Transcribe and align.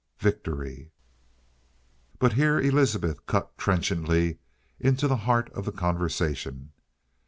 Victory! 0.17 0.89
But 2.17 2.33
here 2.33 2.59
Elizabeth 2.59 3.23
cut 3.27 3.55
trenchantly 3.55 4.39
into 4.79 5.07
the 5.07 5.15
heart 5.29 5.51
of 5.51 5.63
the 5.63 5.71
conversation. 5.71 6.71